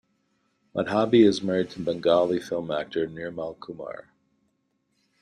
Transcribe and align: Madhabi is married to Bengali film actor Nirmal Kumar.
Madhabi 0.75 1.23
is 1.23 1.43
married 1.43 1.69
to 1.69 1.79
Bengali 1.79 2.39
film 2.39 2.71
actor 2.71 3.07
Nirmal 3.07 3.59
Kumar. 3.59 4.07